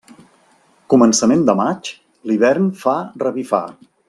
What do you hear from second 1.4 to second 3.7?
de maig l'hivern fa revifar.